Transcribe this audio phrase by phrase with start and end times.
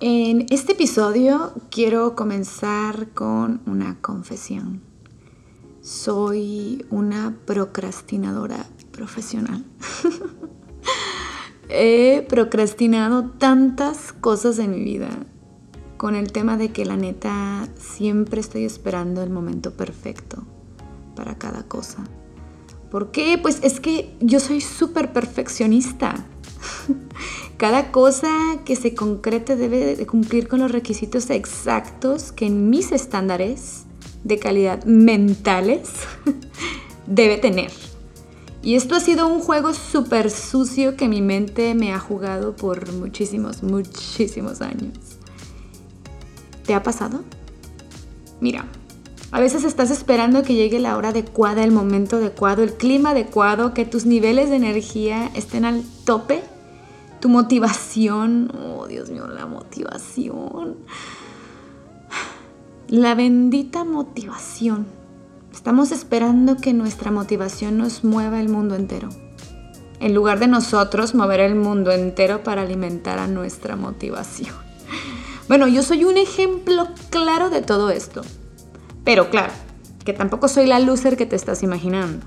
[0.00, 4.80] este episodio quiero comenzar con una confesión.
[5.82, 9.64] Soy una procrastinadora profesional.
[11.68, 15.10] He procrastinado tantas cosas en mi vida
[15.98, 20.44] con el tema de que la neta siempre estoy esperando el momento perfecto
[21.14, 22.04] para cada cosa.
[22.90, 23.38] ¿Por qué?
[23.40, 26.24] Pues es que yo soy súper perfeccionista.
[27.56, 28.30] Cada cosa
[28.64, 33.84] que se concrete debe de cumplir con los requisitos exactos que en mis estándares
[34.24, 35.90] de calidad mentales
[37.06, 37.70] debe tener.
[38.62, 42.92] Y esto ha sido un juego súper sucio que mi mente me ha jugado por
[42.92, 44.98] muchísimos, muchísimos años.
[46.66, 47.24] ¿Te ha pasado?
[48.40, 48.66] Mira,
[49.32, 53.72] a veces estás esperando que llegue la hora adecuada, el momento adecuado, el clima adecuado,
[53.74, 56.42] que tus niveles de energía estén al tope,
[57.20, 60.76] tu motivación, oh Dios mío, la motivación.
[62.88, 65.00] La bendita motivación
[65.52, 69.10] Estamos esperando que nuestra motivación nos mueva el mundo entero,
[69.98, 74.54] en lugar de nosotros mover el mundo entero para alimentar a nuestra motivación.
[75.48, 78.22] Bueno, yo soy un ejemplo claro de todo esto.
[79.04, 79.52] Pero claro,
[80.04, 82.24] que tampoco soy la loser que te estás imaginando.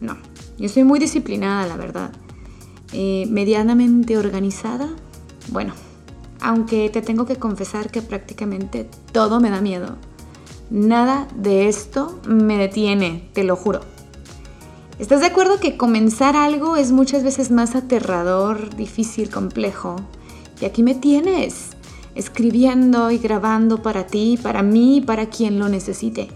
[0.00, 0.18] No,
[0.58, 2.10] yo soy muy disciplinada, la verdad.
[2.92, 4.88] Eh, medianamente organizada.
[5.48, 5.74] Bueno,
[6.40, 9.96] aunque te tengo que confesar que prácticamente todo me da miedo.
[10.70, 13.80] Nada de esto me detiene, te lo juro.
[14.98, 19.96] ¿Estás de acuerdo que comenzar algo es muchas veces más aterrador, difícil, complejo?
[20.60, 21.70] Y aquí me tienes,
[22.14, 26.28] escribiendo y grabando para ti, para mí, para quien lo necesite.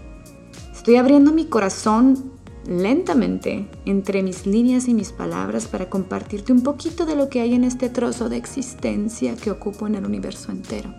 [0.71, 2.32] Estoy abriendo mi corazón
[2.67, 7.53] lentamente entre mis líneas y mis palabras para compartirte un poquito de lo que hay
[7.53, 10.93] en este trozo de existencia que ocupo en el universo entero.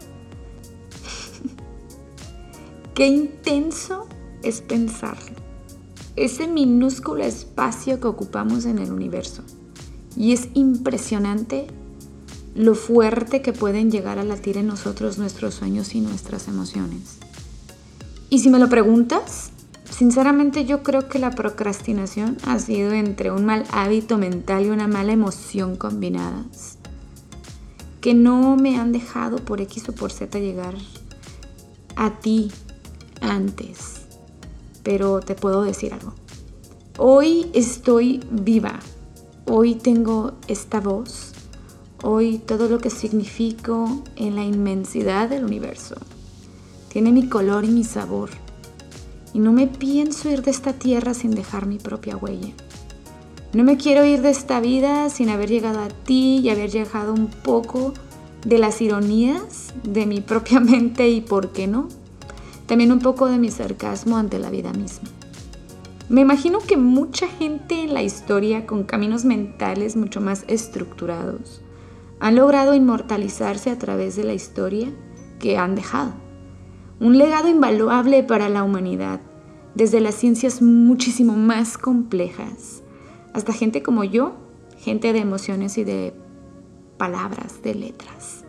[2.94, 4.06] Qué intenso
[4.42, 5.36] es pensarlo.
[6.16, 9.42] Ese minúsculo espacio que ocupamos en el universo.
[10.16, 11.66] Y es impresionante
[12.54, 17.18] lo fuerte que pueden llegar a latir en nosotros nuestros sueños y nuestras emociones.
[18.30, 19.50] Y si me lo preguntas,
[19.96, 24.88] sinceramente yo creo que la procrastinación ha sido entre un mal hábito mental y una
[24.88, 26.78] mala emoción combinadas,
[28.00, 30.74] que no me han dejado por X o por Z llegar
[31.94, 32.50] a ti
[33.20, 34.02] antes,
[34.82, 36.14] pero te puedo decir algo.
[36.98, 38.80] Hoy estoy viva,
[39.46, 41.32] hoy tengo esta voz,
[42.02, 45.94] hoy todo lo que significo en la inmensidad del universo.
[46.88, 48.43] Tiene mi color y mi sabor.
[49.34, 52.54] Y no me pienso ir de esta tierra sin dejar mi propia huella.
[53.52, 57.12] No me quiero ir de esta vida sin haber llegado a ti y haber llegado
[57.12, 57.92] un poco
[58.46, 61.88] de las ironías de mi propia mente y, ¿por qué no?,
[62.66, 65.10] también un poco de mi sarcasmo ante la vida misma.
[66.08, 71.60] Me imagino que mucha gente en la historia con caminos mentales mucho más estructurados
[72.20, 74.92] han logrado inmortalizarse a través de la historia
[75.38, 76.23] que han dejado.
[77.04, 79.20] Un legado invaluable para la humanidad,
[79.74, 82.82] desde las ciencias muchísimo más complejas,
[83.34, 84.36] hasta gente como yo,
[84.78, 86.14] gente de emociones y de
[86.96, 88.46] palabras, de letras.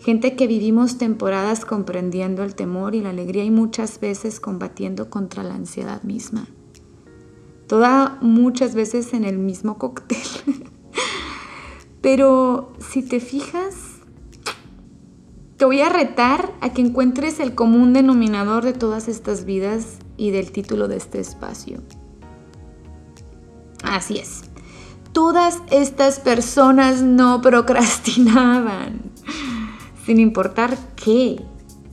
[0.00, 5.44] Gente que vivimos temporadas comprendiendo el temor y la alegría y muchas veces combatiendo contra
[5.44, 6.48] la ansiedad misma.
[7.68, 10.18] Toda muchas veces en el mismo cóctel.
[12.00, 13.87] Pero si te fijas,
[15.58, 20.30] te voy a retar a que encuentres el común denominador de todas estas vidas y
[20.30, 21.80] del título de este espacio.
[23.82, 24.42] Así es.
[25.12, 29.00] Todas estas personas no procrastinaban
[30.06, 31.42] sin importar qué.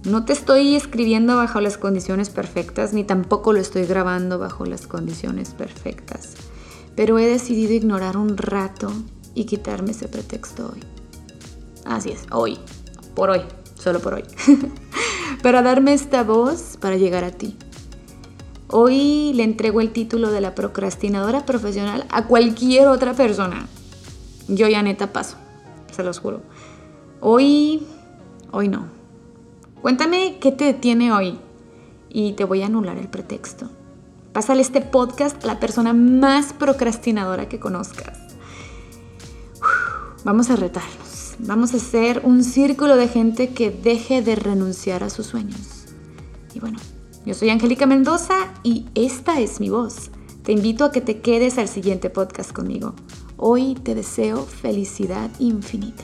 [0.04, 4.86] No te estoy escribiendo bajo las condiciones perfectas, ni tampoco lo estoy grabando bajo las
[4.86, 6.36] condiciones perfectas.
[6.96, 8.94] Pero he decidido ignorar un rato
[9.34, 10.82] y quitarme ese pretexto hoy.
[11.86, 12.60] Así es, hoy,
[13.16, 13.42] por hoy,
[13.80, 14.24] solo por hoy.
[15.44, 17.58] para darme esta voz para llegar a ti.
[18.68, 23.68] Hoy le entrego el título de la procrastinadora profesional a cualquier otra persona.
[24.48, 25.38] Yo ya neta paso,
[25.92, 26.42] se los juro.
[27.22, 27.86] Hoy
[28.56, 28.86] Hoy no.
[29.82, 31.38] Cuéntame qué te detiene hoy
[32.08, 33.70] y te voy a anular el pretexto.
[34.32, 38.18] Pásale este podcast a la persona más procrastinadora que conozcas.
[40.24, 40.56] vamos a
[41.40, 45.86] Vamos a hacer un círculo de gente que deje de renunciar a sus sueños.
[46.54, 46.80] Y bueno,
[47.26, 50.12] yo soy Angélica Mendoza y esta es mi voz.
[50.44, 52.94] Te invito a que te quedes al siguiente podcast conmigo.
[53.38, 56.04] Hoy te deseo felicidad infinita.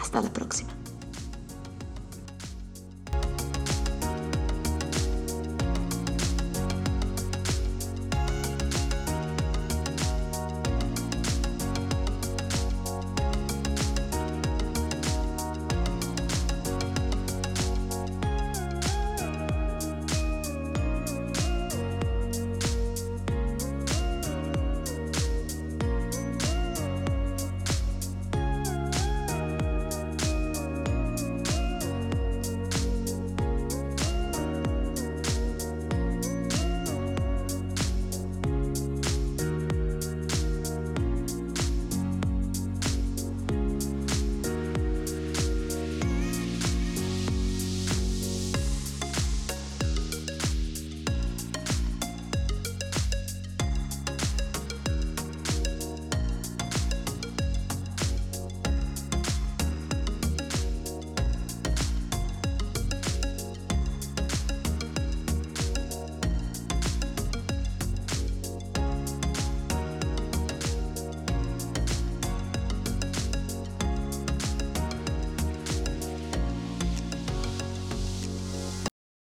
[0.00, 0.83] Hasta la próxima.